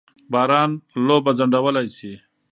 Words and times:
باران 0.31 0.71
لوبه 1.07 1.31
ځنډولای 1.37 1.87
سي. 1.97 2.13